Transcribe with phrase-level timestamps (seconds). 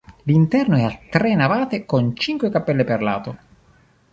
[0.23, 3.37] L'interno è a tre navate con cinque cappelle per lato.